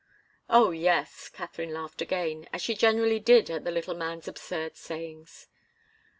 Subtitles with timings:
[0.49, 5.47] "Oh, yes!" Katharine laughed again, as she generally did at the little man's absurd sayings.